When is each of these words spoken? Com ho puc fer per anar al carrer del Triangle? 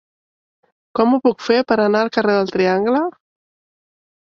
Com 0.99 1.13
ho 1.13 1.19
puc 1.27 1.43
fer 1.49 1.59
per 1.73 1.77
anar 1.85 2.03
al 2.07 2.11
carrer 2.17 2.37
del 2.41 2.51
Triangle? 2.57 3.05